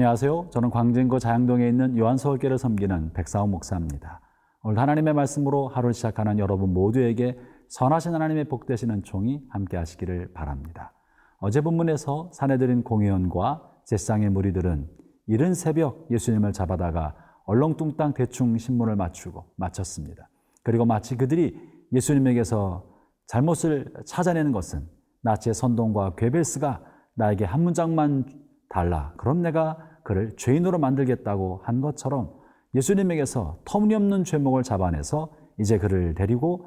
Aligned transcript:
안녕하세요. 0.00 0.46
저는 0.48 0.70
광진구 0.70 1.18
자양동에 1.20 1.68
있는 1.68 1.98
요한서울교를 1.98 2.56
섬기는 2.56 3.12
백사호 3.12 3.46
목사입니다. 3.46 4.22
오늘 4.62 4.78
하나님의 4.78 5.12
말씀으로 5.12 5.68
하루를 5.68 5.92
시작하는 5.92 6.38
여러분 6.38 6.72
모두에게 6.72 7.38
선하신 7.68 8.14
하나님의 8.14 8.44
복 8.44 8.64
되시는 8.64 9.02
총이 9.02 9.42
함께 9.50 9.76
하시기를 9.76 10.32
바랍니다. 10.32 10.94
어제 11.38 11.60
본문에서 11.60 12.30
사내들인 12.32 12.82
공회원과 12.82 13.60
제상의 13.84 14.30
무리들은 14.30 14.88
이른 15.26 15.52
새벽 15.52 16.10
예수님을 16.10 16.54
잡아다가 16.54 17.14
얼렁뚱땅 17.44 18.14
대충 18.14 18.56
신문을 18.56 18.96
맞추고 18.96 19.52
마쳤습니다. 19.56 20.30
그리고 20.62 20.86
마치 20.86 21.14
그들이 21.14 21.60
예수님에게서 21.92 22.86
잘못을 23.26 23.92
찾아내는 24.06 24.52
것은 24.52 24.88
나치의 25.20 25.52
선동과 25.52 26.14
괴벨스가 26.14 26.80
나에게 27.16 27.44
한 27.44 27.60
문장만 27.60 28.24
달라. 28.70 29.12
그럼 29.18 29.42
내가 29.42 29.89
그를 30.10 30.34
죄인으로 30.36 30.80
만들겠다고 30.80 31.60
한 31.62 31.80
것처럼 31.80 32.34
예수님에게서 32.74 33.60
터무니없는 33.64 34.24
죄목을 34.24 34.64
잡아내서 34.64 35.30
이제 35.60 35.78
그를 35.78 36.14
데리고 36.14 36.66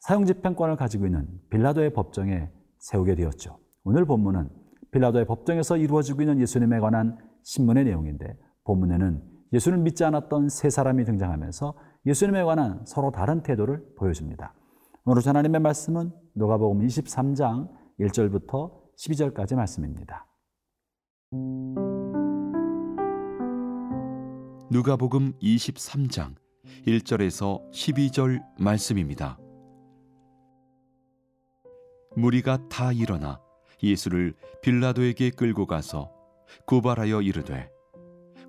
사형 0.00 0.26
집행권을 0.26 0.76
가지고 0.76 1.06
있는 1.06 1.26
빌라도의 1.48 1.94
법정에 1.94 2.50
세우게 2.80 3.14
되었죠. 3.14 3.58
오늘 3.84 4.04
본문은 4.04 4.50
빌라도의 4.90 5.24
법정에서 5.24 5.78
이루어지고 5.78 6.20
있는 6.20 6.38
예수님에 6.38 6.80
관한 6.80 7.16
신문의 7.44 7.84
내용인데 7.84 8.36
본문에는 8.64 9.22
예수를 9.54 9.78
믿지 9.78 10.04
않았던 10.04 10.50
세 10.50 10.68
사람이 10.68 11.06
등장하면서 11.06 11.74
예수님에 12.04 12.42
관한 12.42 12.82
서로 12.84 13.10
다른 13.10 13.42
태도를 13.42 13.82
보여줍니다. 13.96 14.52
오늘 15.06 15.22
하나님의 15.24 15.62
말씀은 15.62 16.12
누가복음 16.34 16.86
23장 16.86 17.70
1절부터 18.00 18.70
12절까지 18.98 19.56
말씀입니다. 19.56 20.26
누가복음 24.72 25.34
23장 25.42 26.34
1절에서 26.86 27.60
12절 27.72 28.40
말씀입니다. 28.58 29.38
무리가 32.16 32.56
다 32.70 32.90
일어나 32.90 33.38
예수를 33.82 34.32
빌라도에게 34.62 35.28
끌고 35.28 35.66
가서 35.66 36.10
고발하여 36.66 37.20
이르되 37.20 37.68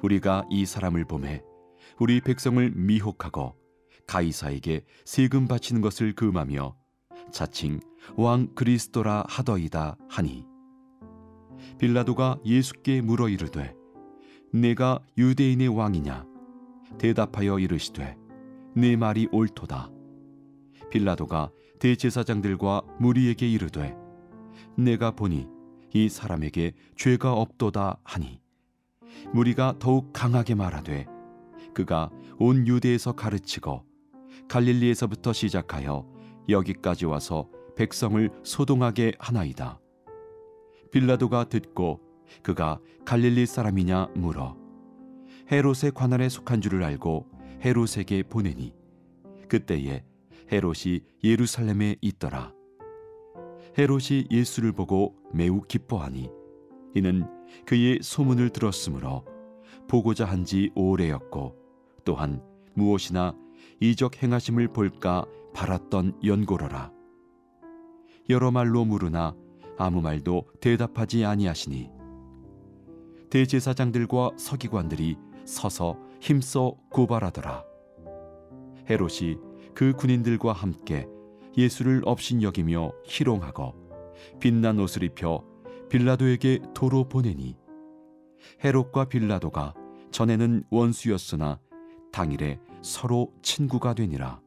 우리가 0.01 0.45
이 0.49 0.65
사람을 0.65 1.03
보매 1.03 1.41
우리 1.99 2.21
백성을 2.21 2.71
미혹하고 2.73 3.57
가이사에게 4.07 4.85
세금 5.03 5.45
바치는 5.49 5.81
것을 5.81 6.15
금하며 6.15 6.73
자칭 7.33 7.81
왕 8.15 8.47
그리스도라 8.55 9.25
하더이다 9.27 9.97
하니 10.07 10.45
빌라도가 11.79 12.39
예수께 12.45 13.01
물어 13.01 13.27
이르되 13.27 13.82
내가 14.53 14.99
유대인의 15.17 15.67
왕이냐 15.67 16.27
대답하여 16.99 17.57
이르시되 17.57 18.15
내 18.75 18.95
말이 18.95 19.27
옳도다 19.31 19.89
빌라도가 20.91 21.49
대제사장들과 21.79 22.83
무리에게 22.99 23.49
이르되 23.49 23.95
내가 24.77 25.09
보니 25.09 25.47
이 25.95 26.07
사람에게 26.07 26.73
죄가 26.95 27.33
없도다 27.33 27.97
하니 28.03 28.39
무리가 29.33 29.73
더욱 29.79 30.13
강하게 30.13 30.53
말하되 30.53 31.07
그가 31.73 32.11
온 32.37 32.67
유대에서 32.67 33.13
가르치고 33.13 33.83
갈릴리에서부터 34.49 35.33
시작하여 35.33 36.07
여기까지 36.47 37.05
와서 37.05 37.49
백성을 37.75 38.29
소동하게 38.43 39.13
하나이다. 39.17 39.79
빌라도가 40.91 41.45
듣고 41.45 42.01
그가 42.41 42.79
갈릴리 43.05 43.45
사람이냐 43.45 44.09
물어 44.15 44.57
헤롯의 45.51 45.91
관할에 45.93 46.29
속한 46.29 46.61
줄을 46.61 46.83
알고 46.83 47.27
헤롯에게 47.63 48.23
보내니 48.23 48.73
그때에 49.47 50.03
헤롯이 50.51 51.01
예루살렘에 51.23 51.95
있더라. 52.01 52.53
헤롯이 53.77 54.27
예수를 54.31 54.71
보고 54.71 55.15
매우 55.33 55.61
기뻐하니 55.61 56.29
이는 56.95 57.27
그의 57.65 57.99
소문을 58.01 58.49
들었으므로 58.49 59.25
보고자 59.87 60.25
한 60.25 60.45
지 60.45 60.71
오래였고 60.75 61.55
또한 62.05 62.41
무엇이나 62.73 63.35
이적 63.79 64.21
행하심을 64.21 64.69
볼까 64.69 65.25
바랐던 65.53 66.19
연고로라. 66.23 66.91
여러 68.29 68.51
말로 68.51 68.85
물으나 68.85 69.35
아무 69.77 70.01
말도 70.01 70.47
대답하지 70.61 71.25
아니하시니 71.25 71.89
대제사장들과 73.33 74.33
서기관들이 74.37 75.17
서서 75.43 75.97
힘써 76.21 76.75
고발하더라. 76.91 77.63
헤롯이 78.87 79.37
그 79.73 79.93
군인들과 79.93 80.53
함께 80.53 81.07
예수를 81.57 82.03
업신여기며 82.05 82.91
희롱하고 83.07 83.73
빛난 84.39 84.79
옷을 84.79 85.01
입혀 85.01 85.43
빌라도에게 85.89 86.59
도로 86.75 87.09
보내니 87.09 87.57
헤롯과 88.63 89.05
빌라도가 89.05 89.73
전에는 90.11 90.65
원수였으나 90.69 91.59
당일에 92.11 92.59
서로 92.83 93.33
친구가 93.41 93.95
되니라. 93.95 94.42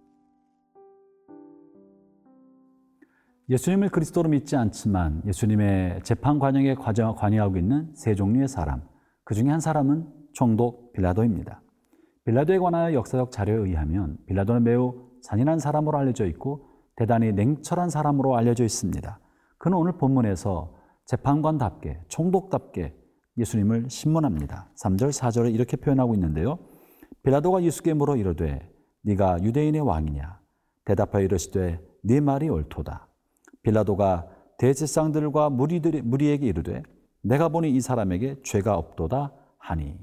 예수님을 3.49 3.91
그리스도로 3.91 4.29
믿지 4.29 4.57
않지만 4.57 5.23
예수님의 5.25 6.01
재판 6.03 6.41
관영에 6.41 6.75
관여하고 6.75 7.57
있는 7.57 7.93
세 7.95 8.17
종류의 8.17 8.49
사람, 8.49 8.83
그 9.23 9.35
중에 9.35 9.49
한 9.51 9.61
사람은 9.61 10.09
총독 10.33 10.93
빌라도입니다. 10.93 11.63
빌라도에 12.25 12.59
관하여 12.59 12.93
역사적 12.95 13.31
자료에 13.31 13.69
의하면 13.69 14.19
빌라도는 14.27 14.65
매우 14.65 15.11
잔인한 15.23 15.61
사람으로 15.61 15.97
알려져 15.97 16.27
있고 16.27 16.71
대단히 16.97 17.33
냉철한 17.33 17.89
사람으로 17.89 18.37
알려져 18.37 18.65
있습니다. 18.65 19.21
그는 19.59 19.79
오늘 19.79 19.93
본문에서 19.93 20.75
재판관답게 21.05 22.01
총독답게 22.09 22.97
예수님을 23.39 23.89
신문합니다. 23.89 24.73
3절 24.83 25.11
4절에 25.11 25.55
이렇게 25.55 25.77
표현하고 25.77 26.15
있는데요. 26.15 26.59
빌라도가 27.23 27.63
예수께 27.63 27.95
물어 27.95 28.17
이르되 28.17 28.69
네가 29.03 29.45
유대인의 29.45 29.83
왕이냐 29.83 30.41
대답하여 30.85 31.23
이르시되 31.23 31.81
네 32.03 32.21
말이 32.21 32.49
옳도다. 32.49 33.06
빌라도가 33.67 34.29
대제상들과 34.59 35.51
무리들 35.51 36.01
무리에게 36.03 36.47
이르되 36.47 36.83
내가 37.23 37.49
보니 37.49 37.71
이 37.71 37.81
사람에게 37.81 38.43
죄가 38.45 38.77
없도다 38.77 39.33
하니 39.59 39.99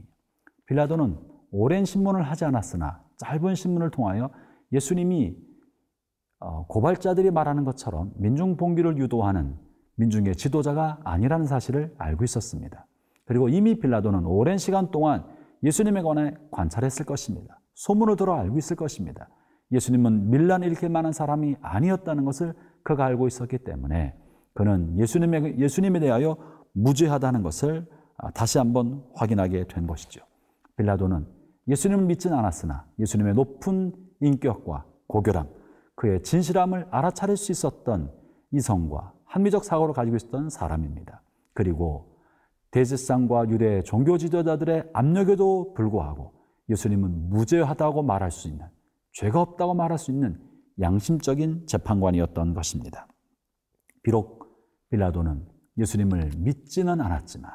빌라도는 0.66 1.18
오랜 1.52 1.86
신문을 1.86 2.24
하지 2.24 2.44
않았으나 2.44 3.02
짧은 3.18 3.56
신문을 3.56 3.90
통하여 3.92 4.30
예수님이 4.74 5.38
어, 6.40 6.68
고발자들이 6.68 7.32
말하는 7.32 7.64
것처럼 7.64 8.12
민중 8.18 8.58
봉기를 8.58 8.98
유도하는 8.98 9.56
민중의 9.96 10.36
지도자가 10.36 11.00
아니라는 11.06 11.46
사실을 11.46 11.96
알고 11.98 12.26
있었습니다. 12.26 12.86
그리고 13.26 13.48
이미 13.48 13.80
빌라도는 13.80 14.26
오랜 14.26 14.58
시간 14.58 14.92
동안 14.92 15.26
예수님에 15.64 16.02
관해 16.02 16.34
관찰했을 16.52 17.06
것입니다. 17.06 17.62
소문을 17.76 18.18
들어 18.18 18.34
알고 18.34 18.58
있을 18.58 18.76
것입니다. 18.76 19.30
예수님은 19.72 20.30
밀란 20.32 20.64
일으킬 20.64 20.90
만한 20.90 21.14
사람이 21.14 21.56
아니었다는 21.62 22.26
것을 22.26 22.54
그가 22.84 23.06
알고 23.06 23.28
있었기 23.28 23.60
때문에 23.60 24.16
그는 24.54 24.98
예수님에, 25.00 25.58
예수님에 25.58 26.00
대하여 26.00 26.38
무죄하다는 26.74 27.44
것을 27.44 27.88
아, 28.18 28.32
다시 28.32 28.58
한번 28.58 29.04
확인하게 29.16 29.68
된 29.68 29.88
것이죠. 29.88 30.24
빌라도는 30.78 31.28
예수님을 31.68 32.06
믿진 32.06 32.34
않았으나 32.34 32.86
예수님의 33.00 33.34
높은 33.34 33.94
인격과 34.22 34.86
고결함, 35.08 35.50
그의 35.96 36.22
진실함을 36.24 36.88
알아차릴 36.92 37.38
수 37.38 37.52
있었던 37.52 38.12
이성과 38.52 39.14
합리적 39.26 39.64
사고를 39.64 39.94
가지고 39.94 40.16
있었던 40.16 40.50
사람입니다. 40.50 41.22
그리고 41.54 42.18
대제상과 42.72 43.50
유대 43.50 43.84
종교 43.84 44.18
지도자들의 44.18 44.90
압력에도 44.94 45.74
불구하고 45.74 46.34
예수님은 46.70 47.30
무죄하다고 47.30 48.04
말할 48.04 48.32
수 48.32 48.48
있는 48.48 48.66
죄가 49.12 49.42
없다고 49.42 49.76
말할 49.76 49.98
수 50.00 50.12
있는 50.12 50.40
양심적인 50.80 51.68
재판관이었던 51.68 52.54
것입니다. 52.54 53.08
비록 54.02 54.44
빌라도는 54.90 55.48
예수님을 55.78 56.32
믿지는 56.38 57.02
않았지만 57.02 57.52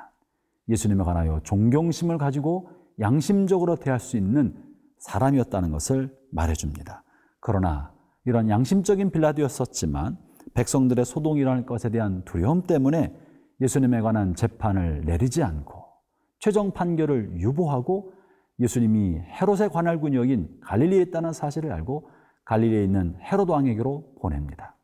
예수님에 0.69 1.05
관하여 1.05 1.41
존경심을 1.45 2.19
가지고 2.19 2.71
양심적으로 3.01 3.77
대할 3.77 4.01
수 4.01 4.17
있는 4.17 4.55
사람이었다는 4.99 5.71
것을 5.71 6.17
말해줍니다. 6.33 7.05
그러나 7.41 7.93
이런 8.25 8.49
양심적인 8.49 9.11
빌라도였었지만 9.11 10.19
백성들의 10.55 11.05
소동이 11.05 11.41
일어날 11.41 11.65
것에 11.65 11.89
대한 11.91 12.25
두려움 12.25 12.63
때문에 12.63 13.15
예수님에 13.61 14.01
관한 14.01 14.35
재판을 14.35 15.03
내리지 15.05 15.43
않고 15.43 15.85
최종 16.39 16.73
판결을 16.73 17.41
유보하고 17.41 18.13
예수님이 18.61 19.19
헤롯의 19.19 19.71
관할 19.71 20.01
군역인 20.01 20.61
갈릴리에 20.63 21.03
있다는 21.03 21.33
사실을 21.33 21.73
알고 21.73 22.11
갈릴리에 22.49 22.83
있는 22.83 23.15
헤롯 23.21 23.51
왕에게로 23.51 24.15
보냅니다. 24.23 24.75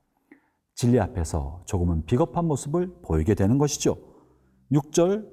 진리 0.74 1.00
앞에서 1.00 1.62
조금은 1.64 2.04
비겁한 2.04 2.44
모습을 2.44 2.94
보이게 3.02 3.34
되는 3.34 3.56
것이죠. 3.56 3.96
6절, 4.70 5.26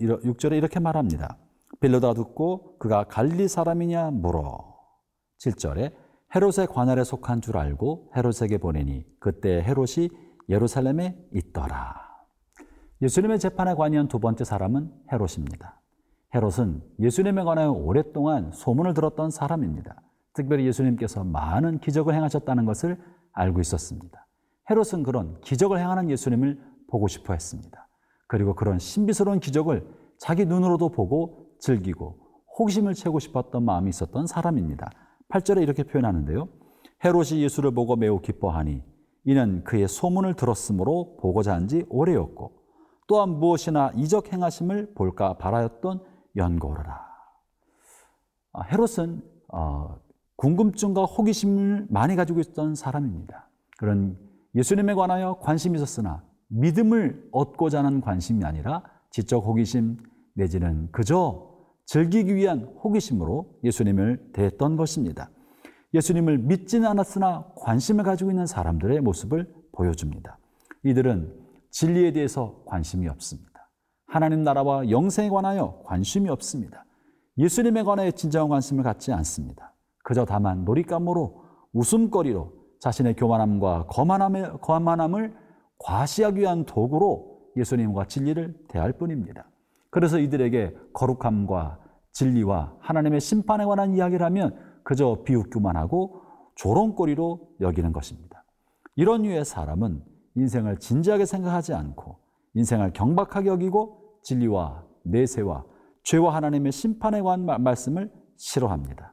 6절에 0.00 0.56
이렇게 0.56 0.80
말합니다. 0.80 1.38
빌려다 1.80 2.14
듣고 2.14 2.78
그가 2.78 3.04
갈리 3.04 3.46
사람이냐 3.46 4.10
물어. 4.10 4.76
7절에 5.38 5.94
헤롯의 6.34 6.66
관할에 6.68 7.04
속한 7.04 7.42
줄 7.42 7.56
알고 7.56 8.10
헤롯에게 8.16 8.58
보내니 8.58 9.06
그때 9.20 9.62
헤롯이 9.62 10.08
예루살렘에 10.48 11.16
있더라. 11.32 11.94
예수님의 13.02 13.38
재판에 13.38 13.74
관여한 13.74 14.08
두 14.08 14.18
번째 14.18 14.42
사람은 14.42 14.90
헤롯입니다. 15.12 15.80
헤롯은 16.34 16.82
예수님에 16.98 17.44
관하여 17.44 17.70
오랫동안 17.70 18.50
소문을 18.50 18.94
들었던 18.94 19.30
사람입니다. 19.30 20.02
특별히 20.38 20.66
예수님께서 20.66 21.24
많은 21.24 21.80
기적을 21.80 22.14
행하셨다는 22.14 22.64
것을 22.64 22.96
알고 23.32 23.60
있었습니다. 23.60 24.24
헤롯은 24.70 25.02
그런 25.02 25.40
기적을 25.40 25.80
행하는 25.80 26.10
예수님을 26.10 26.62
보고 26.88 27.08
싶어 27.08 27.32
했습니다. 27.32 27.88
그리고 28.28 28.54
그런 28.54 28.78
신비스러운 28.78 29.40
기적을 29.40 29.84
자기 30.16 30.44
눈으로도 30.44 30.90
보고 30.90 31.48
즐기고 31.58 32.20
호기심을 32.56 32.94
채고 32.94 33.18
싶었던 33.18 33.64
마음이 33.64 33.88
있었던 33.90 34.28
사람입니다. 34.28 34.88
8절에 35.28 35.60
이렇게 35.62 35.82
표현하는데요. 35.82 36.48
헤롯이 37.04 37.42
예수를 37.42 37.72
보고 37.72 37.96
매우 37.96 38.20
기뻐하니 38.20 38.82
이는 39.24 39.64
그의 39.64 39.88
소문을 39.88 40.34
들었으므로 40.34 41.16
보고자 41.20 41.52
한 41.54 41.66
지 41.66 41.84
오래였고 41.88 42.52
또한 43.08 43.30
무엇이나 43.40 43.90
이적 43.96 44.32
행하심을 44.32 44.94
볼까 44.94 45.36
바라였던 45.38 46.00
연고로라. 46.36 47.08
아, 48.52 48.62
헤롯은 48.62 49.22
어, 49.48 49.96
궁금증과 50.38 51.04
호기심을 51.04 51.88
많이 51.90 52.14
가지고 52.14 52.40
있던 52.40 52.76
사람입니다. 52.76 53.48
그런 53.76 54.16
예수님에 54.54 54.94
관하여 54.94 55.38
관심이 55.40 55.76
있었으나 55.76 56.22
믿음을 56.46 57.28
얻고자 57.32 57.82
하는 57.82 58.00
관심이 58.00 58.44
아니라 58.44 58.82
지적 59.10 59.44
호기심 59.44 59.98
내지는 60.34 60.90
그저 60.92 61.48
즐기기 61.86 62.36
위한 62.36 62.62
호기심으로 62.84 63.58
예수님을 63.64 64.30
대했던 64.32 64.76
것입니다. 64.76 65.30
예수님을 65.92 66.38
믿지는 66.38 66.86
않았으나 66.86 67.52
관심을 67.56 68.04
가지고 68.04 68.30
있는 68.30 68.46
사람들의 68.46 69.00
모습을 69.00 69.52
보여줍니다. 69.72 70.38
이들은 70.84 71.34
진리에 71.70 72.12
대해서 72.12 72.62
관심이 72.64 73.08
없습니다. 73.08 73.70
하나님 74.06 74.44
나라와 74.44 74.88
영생에 74.88 75.30
관하여 75.30 75.82
관심이 75.84 76.28
없습니다. 76.28 76.84
예수님에 77.38 77.82
관하여 77.82 78.12
진정한 78.12 78.48
관심을 78.48 78.84
갖지 78.84 79.12
않습니다. 79.12 79.74
그저 80.08 80.24
다만 80.24 80.64
놀잇감으로 80.64 81.44
웃음거리로 81.74 82.54
자신의 82.80 83.16
교만함과 83.16 83.88
거만함을, 83.88 84.58
거만함을 84.62 85.36
과시하기 85.78 86.40
위한 86.40 86.64
도구로 86.64 87.50
예수님과 87.58 88.06
진리를 88.06 88.56
대할 88.68 88.94
뿐입니다. 88.94 89.50
그래서 89.90 90.18
이들에게 90.18 90.74
거룩함과 90.94 91.80
진리와 92.12 92.76
하나님의 92.80 93.20
심판에 93.20 93.66
관한 93.66 93.92
이야기를 93.92 94.24
하면 94.24 94.58
그저 94.82 95.24
비웃기만 95.26 95.76
하고 95.76 96.22
조롱거리로 96.54 97.56
여기는 97.60 97.92
것입니다. 97.92 98.46
이런 98.96 99.24
류의 99.24 99.44
사람은 99.44 100.02
인생을 100.36 100.78
진지하게 100.78 101.26
생각하지 101.26 101.74
않고 101.74 102.16
인생을 102.54 102.94
경박하게 102.94 103.50
여기고 103.50 104.20
진리와 104.22 104.86
내세와 105.04 105.66
죄와 106.02 106.34
하나님의 106.34 106.72
심판에 106.72 107.20
관한 107.20 107.62
말씀을 107.62 108.10
싫어합니다. 108.38 109.12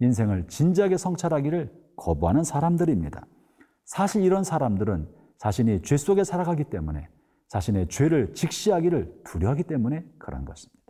인생을 0.00 0.48
진지하게 0.48 0.96
성찰하기를 0.96 1.72
거부하는 1.96 2.44
사람들입니다. 2.44 3.26
사실 3.84 4.22
이런 4.22 4.44
사람들은 4.44 5.08
자신이 5.38 5.82
죄 5.82 5.96
속에 5.96 6.24
살아가기 6.24 6.64
때문에 6.64 7.08
자신의 7.48 7.88
죄를 7.88 8.34
직시하기를 8.34 9.22
두려워하기 9.24 9.64
때문에 9.64 10.04
그런 10.18 10.44
것입니다. 10.44 10.80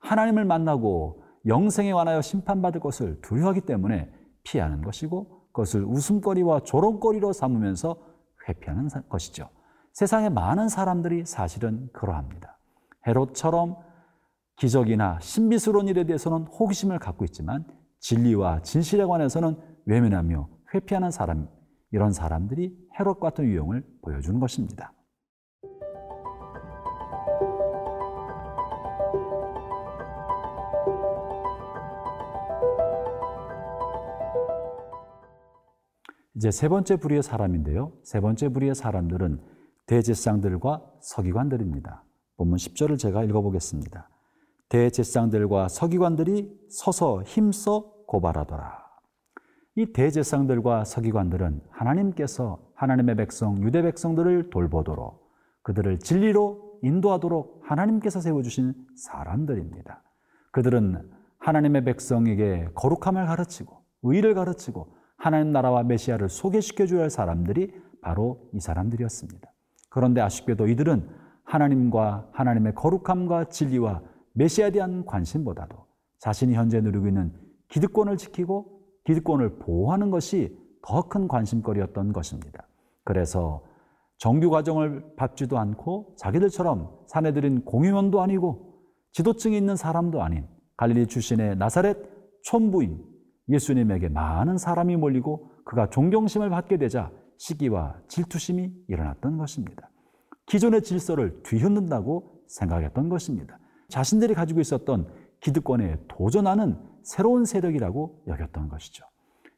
하나님을 0.00 0.44
만나고 0.44 1.22
영생에 1.46 1.92
관하여 1.92 2.20
심판받을 2.20 2.80
것을 2.80 3.20
두려워하기 3.20 3.62
때문에 3.62 4.10
피하는 4.42 4.82
것이고 4.82 5.46
그것을 5.52 5.84
웃음거리와 5.84 6.60
조롱거리로 6.60 7.32
삼으면서 7.32 7.96
회피하는 8.48 8.88
것이죠. 9.08 9.48
세상의 9.92 10.30
많은 10.30 10.68
사람들이 10.68 11.26
사실은 11.26 11.88
그러합니다. 11.92 12.58
헤롯처럼 13.06 13.76
기적이나 14.56 15.18
신비스러운 15.20 15.88
일에 15.88 16.04
대해서는 16.04 16.46
호기심을 16.46 16.98
갖고 16.98 17.24
있지만 17.24 17.64
진리와 18.00 18.62
진실에 18.62 19.04
관해서는 19.04 19.56
외면하며 19.86 20.48
회피하는 20.74 21.10
사람, 21.10 21.48
이런 21.92 22.12
사람들이 22.12 22.76
헤롯 22.98 23.20
같은 23.20 23.44
유형을 23.44 23.84
보여주는 24.02 24.38
것입니다. 24.38 24.92
이제 36.36 36.50
세 36.50 36.68
번째 36.68 36.96
부류의 36.96 37.22
사람인데요. 37.22 37.92
세 38.02 38.20
번째 38.20 38.48
부류의 38.48 38.74
사람들은 38.74 39.40
대제상들과 39.86 40.82
서기관들입니다. 41.00 42.04
본문 42.36 42.56
10절을 42.56 42.98
제가 42.98 43.24
읽어보겠습니다. 43.24 44.09
대제상들과 44.70 45.68
서기관들이 45.68 46.48
서서 46.70 47.22
힘써 47.24 47.92
고발하더라. 48.06 48.80
이 49.74 49.92
대제상들과 49.92 50.84
서기관들은 50.84 51.60
하나님께서 51.70 52.60
하나님의 52.74 53.16
백성, 53.16 53.62
유대 53.62 53.82
백성들을 53.82 54.50
돌보도록 54.50 55.28
그들을 55.62 55.98
진리로 55.98 56.78
인도하도록 56.82 57.62
하나님께서 57.64 58.20
세워주신 58.20 58.74
사람들입니다. 58.96 60.02
그들은 60.52 61.10
하나님의 61.38 61.84
백성에게 61.84 62.68
거룩함을 62.74 63.26
가르치고 63.26 63.82
의를 64.02 64.34
가르치고 64.34 64.94
하나님 65.16 65.52
나라와 65.52 65.82
메시아를 65.82 66.28
소개시켜 66.28 66.86
줘야 66.86 67.02
할 67.02 67.10
사람들이 67.10 67.74
바로 68.00 68.48
이 68.54 68.60
사람들이었습니다. 68.60 69.52
그런데 69.88 70.20
아쉽게도 70.20 70.68
이들은 70.68 71.08
하나님과 71.44 72.28
하나님의 72.32 72.74
거룩함과 72.76 73.46
진리와 73.46 74.02
메시아에 74.40 74.70
대한 74.70 75.04
관심보다도 75.04 75.76
자신이 76.18 76.54
현재 76.54 76.80
누리고 76.80 77.08
있는 77.08 77.30
기득권을 77.68 78.16
지키고 78.16 78.80
기득권을 79.04 79.58
보호하는 79.58 80.10
것이 80.10 80.58
더 80.82 81.02
큰 81.02 81.28
관심거리였던 81.28 82.14
것입니다. 82.14 82.66
그래서 83.04 83.62
정규 84.16 84.48
과정을 84.48 85.14
밟지도 85.16 85.58
않고 85.58 86.14
자기들처럼 86.16 86.90
사내들인 87.06 87.66
공유원도 87.66 88.22
아니고 88.22 88.80
지도층이 89.12 89.56
있는 89.58 89.76
사람도 89.76 90.22
아닌 90.22 90.46
갈릴리 90.78 91.06
출신의 91.06 91.56
나사렛 91.56 91.98
촌부인 92.42 93.04
예수님에게 93.50 94.08
많은 94.08 94.56
사람이 94.56 94.96
몰리고 94.96 95.50
그가 95.66 95.90
존경심을 95.90 96.48
받게 96.48 96.78
되자 96.78 97.12
시기와 97.36 98.00
질투심이 98.08 98.72
일어났던 98.88 99.36
것입니다. 99.36 99.90
기존의 100.46 100.82
질서를 100.82 101.42
뒤흔든다고 101.42 102.44
생각했던 102.48 103.10
것입니다. 103.10 103.58
자신들이 103.90 104.34
가지고 104.34 104.60
있었던 104.60 105.06
기득권에 105.40 105.98
도전하는 106.08 106.78
새로운 107.02 107.44
세력이라고 107.44 108.24
여겼던 108.26 108.68
것이죠. 108.68 109.04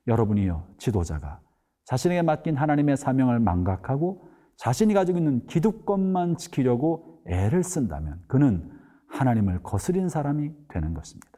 여러분이요, 0.06 0.66
지도자가 0.78 1.40
자신에게 1.84 2.22
맡긴 2.22 2.56
하나님의 2.56 2.96
사명을 2.96 3.38
망각하고 3.40 4.28
자신이 4.56 4.94
가지고 4.94 5.18
있는 5.18 5.46
기득권만 5.46 6.36
지키려고 6.36 7.22
애를 7.26 7.62
쓴다면 7.62 8.20
그는 8.26 8.70
하나님을 9.08 9.62
거스린 9.62 10.08
사람이 10.08 10.50
되는 10.68 10.94
것입니다. 10.94 11.30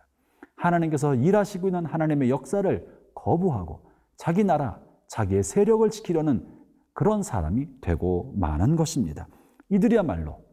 하나님께서 0.56 1.14
일하시고 1.14 1.68
있는 1.68 1.84
하나님의 1.84 2.30
역사를 2.30 2.86
거부하고 3.14 3.90
자기 4.16 4.44
나라, 4.44 4.80
자기의 5.08 5.42
세력을 5.42 5.88
지키려는 5.90 6.46
그런 6.92 7.22
사람이 7.22 7.80
되고 7.80 8.32
마는 8.36 8.76
것입니다. 8.76 9.26
이들이야말로 9.68 10.44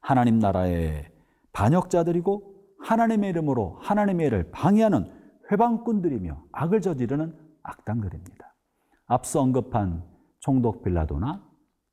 하나님 0.00 0.38
나라의 0.38 1.10
반역자들이고 1.52 2.54
하나님의 2.80 3.30
이름으로 3.30 3.78
하나님의 3.80 4.26
일을 4.28 4.50
방해하는 4.50 5.10
회방꾼들이며 5.50 6.44
악을 6.52 6.80
저지르는 6.80 7.34
악당들입니다. 7.62 8.54
앞서 9.06 9.40
언급한 9.40 10.04
총독 10.38 10.82
빌라도나 10.82 11.44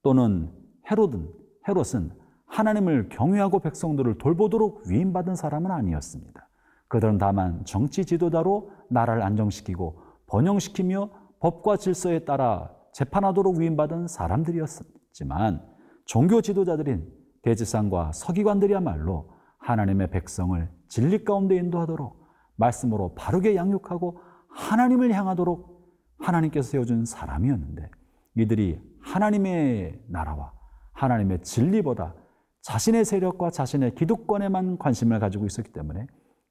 또는 0.03 0.53
헤로든 0.89 1.29
헤롯은 1.67 2.11
하나님을 2.45 3.09
경외하고 3.09 3.59
백성들을 3.59 4.17
돌보도록 4.19 4.83
위임받은 4.87 5.35
사람은 5.35 5.69
아니었습니다. 5.71 6.47
그들은 6.87 7.17
다만 7.17 7.65
정치 7.65 8.05
지도자로 8.05 8.71
나라를 8.89 9.21
안정시키고 9.21 10.01
번영시키며 10.27 11.09
법과 11.39 11.77
질서에 11.77 12.19
따라 12.19 12.71
재판하도록 12.93 13.57
위임받은 13.57 14.07
사람들이었지만 14.07 15.61
종교 16.05 16.41
지도자들인 16.41 17.11
대지상과 17.41 18.13
서기관들이야말로 18.13 19.36
하나님의 19.67 20.09
백성을 20.11 20.69
진리 20.87 21.25
가운데 21.25 21.57
인도하도록 21.57 22.25
말씀으로 22.55 23.13
바르게 23.15 23.55
양육하고 23.55 24.19
하나님을 24.49 25.11
향하도록 25.11 25.77
하나님께서 26.19 26.69
세워준 26.69 27.03
사람이었는데 27.03 27.91
이들이 28.35 28.81
하나님의 29.01 30.05
나라와 30.07 30.53
하나님의 30.93 31.41
진리보다 31.41 32.15
자신의 32.61 33.03
세력과 33.03 33.51
자신의 33.51 33.95
기득권에만 33.95 34.77
관심을 34.77 35.19
가지고 35.19 35.45
있었기 35.45 35.73
때문에 35.73 36.07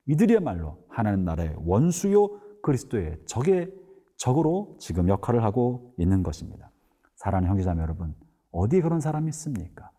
이들이야말로 0.07 0.85
하나님 0.91 1.25
나라의 1.25 1.57
원수요 1.65 2.39
그리스도의 2.63 3.21
적의 3.27 3.73
적으로 4.19 4.77
지금 4.79 5.09
역할을 5.09 5.43
하고 5.43 5.95
있는 5.99 6.23
것입니다. 6.23 6.71
사랑하는 7.17 7.49
형제자매 7.51 7.83
여러분, 7.83 8.15
어디 8.51 8.81
그런 8.81 9.01
사람이 9.01 9.29
있습니까? 9.29 9.91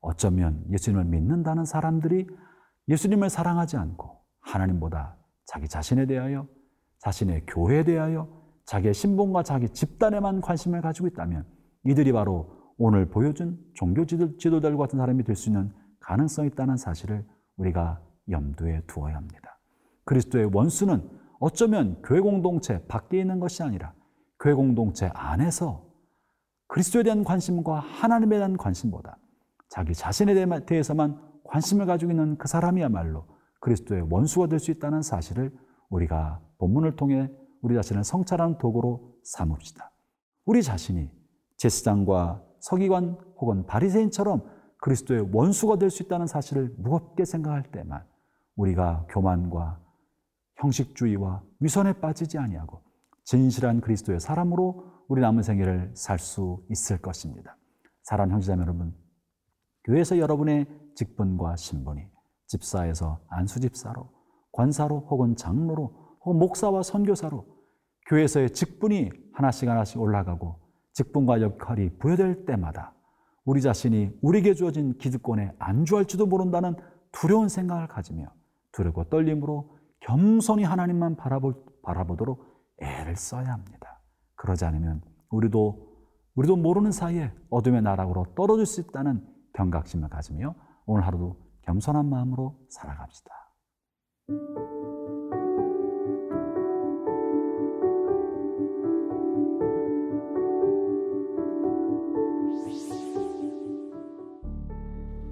어쩌면 0.00 0.64
예수님을 0.70 1.04
믿는다는 1.04 1.64
사람들이 1.64 2.26
예수님을 2.88 3.30
사랑하지 3.30 3.76
않고 3.76 4.20
하나님보다 4.40 5.16
자기 5.46 5.68
자신에 5.68 6.06
대하여 6.06 6.46
자신의 6.98 7.44
교회에 7.46 7.84
대하여 7.84 8.28
자기의 8.66 8.94
신분과 8.94 9.42
자기 9.42 9.68
집단에만 9.68 10.40
관심을 10.40 10.80
가지고 10.80 11.06
있다면 11.08 11.46
이들이 11.84 12.12
바로 12.12 12.74
오늘 12.78 13.08
보여준 13.08 13.58
종교 13.74 14.04
지도자들 14.06 14.76
같은 14.76 14.98
사람이 14.98 15.22
될 15.24 15.36
수 15.36 15.48
있는 15.50 15.72
가능성이 16.00 16.48
있다는 16.48 16.76
사실을 16.76 17.26
우리가 17.56 18.00
염두에 18.30 18.82
두어야 18.86 19.16
합니다. 19.16 19.58
그리스도의 20.04 20.50
원수는 20.52 21.08
어쩌면 21.40 22.00
교회 22.02 22.20
공동체 22.20 22.84
밖에 22.86 23.20
있는 23.20 23.38
것이 23.38 23.62
아니라 23.62 23.94
교회 24.38 24.54
공동체 24.54 25.10
안에서 25.14 25.86
그리스도에 26.68 27.02
대한 27.02 27.22
관심과 27.24 27.80
하나님에 27.80 28.36
대한 28.36 28.56
관심보다 28.56 29.18
자기 29.68 29.94
자신에 29.94 30.34
대해서만 30.66 31.20
관심을 31.44 31.86
가지고 31.86 32.12
있는 32.12 32.36
그 32.38 32.48
사람이야말로 32.48 33.26
그리스도의 33.60 34.06
원수가 34.10 34.48
될 34.48 34.58
수 34.58 34.70
있다는 34.70 35.02
사실을 35.02 35.52
우리가 35.88 36.40
본문을 36.58 36.96
통해 36.96 37.30
우리 37.62 37.74
자신을 37.74 38.04
성찰하는 38.04 38.58
도구로 38.58 39.14
삼읍시다. 39.22 39.90
우리 40.44 40.62
자신이 40.62 41.10
제사장과 41.56 42.42
서기관 42.60 43.16
혹은 43.38 43.66
바리새인처럼 43.66 44.42
그리스도의 44.78 45.30
원수가 45.32 45.78
될 45.78 45.90
수 45.90 46.02
있다는 46.02 46.26
사실을 46.26 46.74
무겁게 46.76 47.24
생각할 47.24 47.62
때만 47.70 48.04
우리가 48.56 49.06
교만과 49.08 49.80
형식주의와 50.56 51.42
위선에 51.60 51.94
빠지지 51.94 52.38
아니하고 52.38 52.82
진실한 53.24 53.80
그리스도의 53.80 54.20
사람으로 54.20 54.92
우리 55.08 55.20
남은 55.22 55.42
생애를 55.42 55.92
살 55.94 56.18
수 56.18 56.62
있을 56.70 56.98
것입니다. 56.98 57.56
사랑하는 58.02 58.34
형제자매 58.34 58.62
여러분, 58.62 58.94
교회에서 59.84 60.18
여러분의 60.18 60.66
직분과 60.94 61.56
신분이 61.56 62.02
집사에서 62.46 63.20
안수집사로, 63.28 64.10
관사로 64.52 65.06
혹은 65.10 65.36
장로로 65.36 66.18
혹은 66.20 66.38
목사와 66.38 66.82
선교사로 66.82 67.46
교회에서의 68.06 68.50
직분이 68.50 69.10
하나씩 69.32 69.68
하나씩 69.68 70.00
올라가고 70.00 70.60
직분과 70.92 71.40
역할이 71.40 71.98
부여될 71.98 72.44
때마다 72.44 72.94
우리 73.44 73.60
자신이 73.60 74.10
우리에게 74.22 74.54
주어진 74.54 74.96
기득권에 74.96 75.52
안주할지도 75.58 76.26
모른다는 76.26 76.76
두려운 77.12 77.48
생각을 77.48 77.88
가지며 77.88 78.26
두렵고 78.72 79.04
떨림으로 79.04 79.78
겸손히 80.00 80.64
하나님만 80.64 81.16
바라볼, 81.16 81.54
바라보도록 81.82 82.44
애를 82.78 83.16
써야 83.16 83.52
합니다. 83.52 84.00
그러지 84.36 84.64
않으면 84.64 85.02
우리도 85.30 85.94
우리도 86.34 86.56
모르는 86.56 86.90
사이에 86.90 87.32
어둠의 87.50 87.82
나락으로 87.82 88.26
떨어질 88.34 88.66
수 88.66 88.80
있다는 88.80 89.24
경각심을 89.54 90.08
가지며 90.08 90.54
오늘 90.86 91.06
하루도 91.06 91.36
겸손한 91.62 92.08
마음으로 92.08 92.58
살아갑시다. 92.68 93.32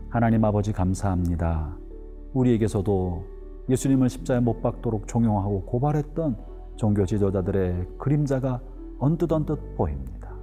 하나님 0.09 0.44
아버지 0.44 0.73
감사합니다. 0.73 1.76
우리에게서도 2.35 3.25
예수님을 3.68 4.09
십자에 4.09 4.40
못 4.40 4.61
박도록 4.61 5.06
종용하고 5.09 5.64
고발했던 5.64 6.37
종교 6.76 7.06
지도자들의 7.06 7.88
그림자가 7.99 8.61
언뜻 8.99 9.32
언뜻 9.32 9.59
보입니다. 9.76 10.35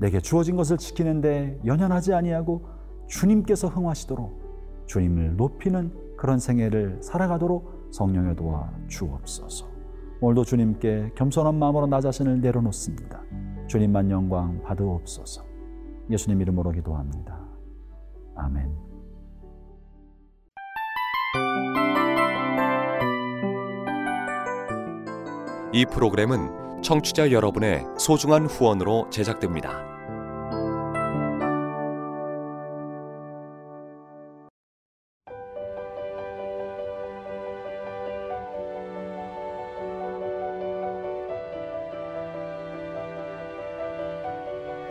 내게 0.00 0.20
주어진 0.20 0.56
것을 0.56 0.76
지키는데 0.76 1.60
연연하지 1.64 2.14
아니하고 2.14 2.79
주님께서 3.10 3.68
흥하시도록 3.68 4.86
주님을 4.86 5.36
높이는 5.36 5.92
그런 6.16 6.38
생애를 6.38 7.02
살아가도록 7.02 7.88
성령의 7.90 8.36
도와 8.36 8.70
주옵소서. 8.88 9.68
오늘도 10.20 10.44
주님께 10.44 11.12
겸손한 11.16 11.56
마음으로 11.56 11.86
나 11.86 12.00
자신을 12.00 12.40
내려놓습니다. 12.40 13.20
주님만 13.66 14.10
영광 14.10 14.62
받으옵소서. 14.62 15.44
예수님 16.08 16.40
이름으로 16.40 16.70
기도합니다. 16.72 17.40
아멘. 18.36 18.70
이 25.72 25.86
프로그램은 25.86 26.82
청취자 26.82 27.30
여러분의 27.30 27.84
소중한 27.96 28.46
후원으로 28.46 29.08
제작됩니다. 29.10 29.89